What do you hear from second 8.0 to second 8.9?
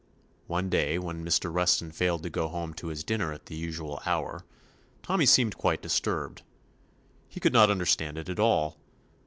it at all.